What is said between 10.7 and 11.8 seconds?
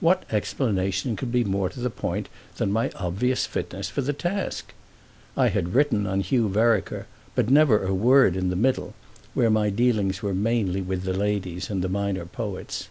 with the ladies and